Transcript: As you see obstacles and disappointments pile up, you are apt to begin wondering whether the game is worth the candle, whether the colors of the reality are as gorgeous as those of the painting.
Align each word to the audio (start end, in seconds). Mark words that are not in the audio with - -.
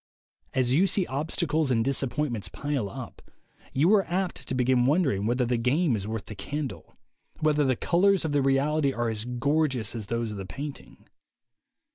As 0.55 0.73
you 0.73 0.87
see 0.87 1.05
obstacles 1.05 1.69
and 1.69 1.85
disappointments 1.85 2.49
pile 2.49 2.89
up, 2.89 3.21
you 3.71 3.93
are 3.93 4.03
apt 4.07 4.47
to 4.47 4.55
begin 4.55 4.87
wondering 4.87 5.27
whether 5.27 5.45
the 5.45 5.57
game 5.57 5.95
is 5.95 6.07
worth 6.07 6.25
the 6.25 6.33
candle, 6.33 6.95
whether 7.39 7.63
the 7.63 7.75
colors 7.75 8.25
of 8.25 8.31
the 8.31 8.41
reality 8.41 8.93
are 8.93 9.09
as 9.09 9.25
gorgeous 9.25 9.93
as 9.93 10.07
those 10.07 10.31
of 10.31 10.37
the 10.37 10.45
painting. 10.47 11.07